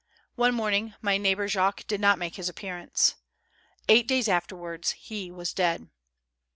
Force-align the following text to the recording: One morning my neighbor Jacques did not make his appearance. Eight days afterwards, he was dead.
One 0.33 0.55
morning 0.55 0.95
my 0.99 1.19
neighbor 1.19 1.47
Jacques 1.47 1.85
did 1.85 2.01
not 2.01 2.17
make 2.17 2.35
his 2.37 2.49
appearance. 2.49 3.13
Eight 3.87 4.07
days 4.07 4.27
afterwards, 4.27 4.93
he 4.93 5.29
was 5.29 5.53
dead. 5.53 5.89